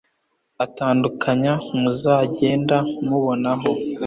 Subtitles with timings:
[0.65, 1.51] atandukanye
[1.81, 3.71] muzagenda mubonaho